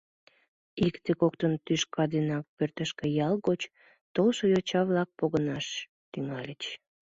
Иктын-коктын, 0.87 1.53
тӱшка 1.65 2.03
денат 2.13 2.45
пӧртышкӧ 2.57 3.05
ял 3.27 3.35
гыч 3.47 3.61
толшо 4.13 4.45
йоча-влак 4.53 5.09
погынаш 5.19 5.67
тӱҥальыч. 6.11 6.63